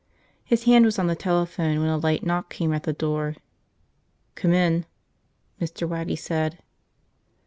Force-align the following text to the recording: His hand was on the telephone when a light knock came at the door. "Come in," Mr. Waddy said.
His 0.43 0.63
hand 0.63 0.83
was 0.85 0.97
on 0.97 1.05
the 1.05 1.15
telephone 1.15 1.79
when 1.79 1.87
a 1.89 1.95
light 1.95 2.25
knock 2.25 2.49
came 2.49 2.73
at 2.73 2.81
the 2.85 2.91
door. 2.91 3.35
"Come 4.33 4.51
in," 4.51 4.87
Mr. 5.61 5.87
Waddy 5.87 6.15
said. 6.15 6.57